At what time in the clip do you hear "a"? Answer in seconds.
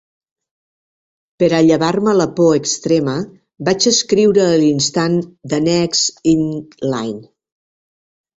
1.57-1.59, 4.47-4.57